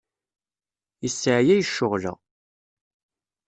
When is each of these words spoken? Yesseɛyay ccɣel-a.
Yesseɛyay 1.03 1.61
ccɣel-a. 1.67 2.13